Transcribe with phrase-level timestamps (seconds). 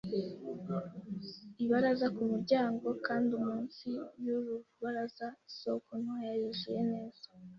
[1.63, 3.89] ibaraza ku muryango, kandi munsi
[4.25, 7.25] yuru rubaraza isoko ntoya yuzuye neza